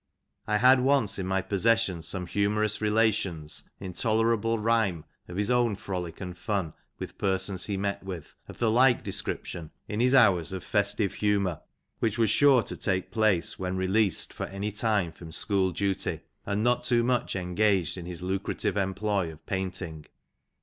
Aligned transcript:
I 0.47 0.57
had 0.57 0.79
once 0.79 1.19
in 1.19 1.27
my 1.27 1.43
possession 1.43 2.01
some 2.01 2.25
humourous 2.25 2.81
relations 2.81 3.69
in 3.79 3.93
tolerable 3.93 4.57
rhyme, 4.57 5.05
of 5.27 5.37
his 5.37 5.51
own 5.51 5.75
frolic 5.75 6.19
and 6.19 6.35
fun 6.35 6.73
with 6.97 7.19
persons 7.19 7.67
he 7.67 7.77
met 7.77 8.01
with, 8.01 8.33
of 8.47 8.57
the 8.57 8.71
like 8.71 9.03
description, 9.03 9.69
in 9.87 9.99
his 9.99 10.15
hours 10.15 10.53
of 10.53 10.63
festive 10.63 11.13
humour, 11.13 11.61
which 11.99 12.17
was 12.17 12.31
sure 12.31 12.63
to 12.63 12.75
take 12.75 13.11
place, 13.11 13.59
when 13.59 13.77
released 13.77 14.33
for 14.33 14.47
any 14.47 14.71
time 14.71 15.11
from 15.11 15.31
school 15.31 15.71
duty, 15.71 16.21
and 16.47 16.63
not 16.63 16.83
too 16.83 17.03
much 17.03 17.35
engaged 17.35 17.95
in 17.95 18.07
his 18.07 18.23
lucrative 18.23 18.75
employment 18.77 19.33
of 19.33 19.45
painting. 19.45 20.07